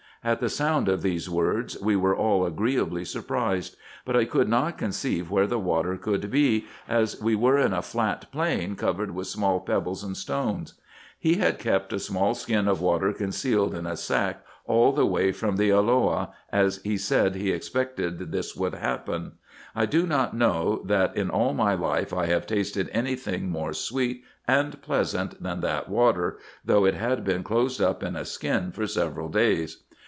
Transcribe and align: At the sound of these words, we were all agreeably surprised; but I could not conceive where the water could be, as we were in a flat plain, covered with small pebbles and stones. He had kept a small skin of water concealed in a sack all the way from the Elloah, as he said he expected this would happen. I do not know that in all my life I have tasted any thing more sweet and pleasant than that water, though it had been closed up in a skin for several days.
At 0.23 0.39
the 0.39 0.49
sound 0.49 0.87
of 0.87 1.01
these 1.01 1.27
words, 1.31 1.81
we 1.81 1.95
were 1.95 2.15
all 2.15 2.45
agreeably 2.45 3.03
surprised; 3.05 3.75
but 4.05 4.15
I 4.15 4.25
could 4.25 4.47
not 4.47 4.77
conceive 4.77 5.31
where 5.31 5.47
the 5.47 5.57
water 5.57 5.97
could 5.97 6.29
be, 6.29 6.67
as 6.87 7.19
we 7.19 7.33
were 7.33 7.57
in 7.57 7.73
a 7.73 7.81
flat 7.81 8.31
plain, 8.31 8.75
covered 8.75 9.15
with 9.15 9.25
small 9.25 9.59
pebbles 9.61 10.03
and 10.03 10.15
stones. 10.15 10.75
He 11.17 11.37
had 11.37 11.57
kept 11.57 11.91
a 11.91 11.97
small 11.97 12.35
skin 12.35 12.67
of 12.67 12.81
water 12.81 13.13
concealed 13.13 13.73
in 13.73 13.87
a 13.87 13.97
sack 13.97 14.43
all 14.65 14.91
the 14.91 15.07
way 15.07 15.31
from 15.31 15.55
the 15.55 15.71
Elloah, 15.71 16.29
as 16.51 16.79
he 16.83 16.97
said 16.97 17.33
he 17.33 17.49
expected 17.49 18.31
this 18.31 18.55
would 18.55 18.75
happen. 18.75 19.31
I 19.75 19.87
do 19.87 20.05
not 20.05 20.35
know 20.35 20.83
that 20.85 21.15
in 21.17 21.31
all 21.31 21.55
my 21.55 21.73
life 21.73 22.13
I 22.13 22.27
have 22.27 22.45
tasted 22.45 22.91
any 22.93 23.15
thing 23.15 23.49
more 23.49 23.73
sweet 23.73 24.23
and 24.47 24.79
pleasant 24.83 25.41
than 25.41 25.61
that 25.61 25.89
water, 25.89 26.37
though 26.63 26.85
it 26.85 26.93
had 26.93 27.23
been 27.23 27.41
closed 27.41 27.81
up 27.81 28.03
in 28.03 28.15
a 28.15 28.23
skin 28.23 28.71
for 28.71 28.85
several 28.85 29.27
days. 29.27 29.81